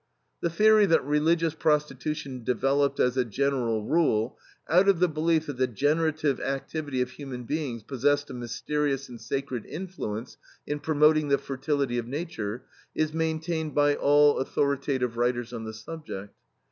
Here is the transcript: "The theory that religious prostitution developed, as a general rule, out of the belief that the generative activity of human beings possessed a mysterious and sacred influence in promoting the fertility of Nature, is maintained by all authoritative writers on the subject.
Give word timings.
"The 0.41 0.49
theory 0.49 0.87
that 0.87 1.05
religious 1.05 1.53
prostitution 1.53 2.43
developed, 2.43 2.99
as 2.99 3.17
a 3.17 3.23
general 3.23 3.83
rule, 3.85 4.35
out 4.67 4.87
of 4.89 4.99
the 4.99 5.07
belief 5.07 5.45
that 5.45 5.57
the 5.57 5.67
generative 5.67 6.39
activity 6.39 7.01
of 7.03 7.11
human 7.11 7.43
beings 7.43 7.83
possessed 7.83 8.27
a 8.31 8.33
mysterious 8.33 9.09
and 9.09 9.21
sacred 9.21 9.63
influence 9.67 10.37
in 10.65 10.79
promoting 10.79 11.27
the 11.27 11.37
fertility 11.37 11.99
of 11.99 12.07
Nature, 12.07 12.63
is 12.95 13.13
maintained 13.13 13.75
by 13.75 13.93
all 13.93 14.39
authoritative 14.39 15.17
writers 15.17 15.53
on 15.53 15.65
the 15.65 15.73
subject. 15.75 16.33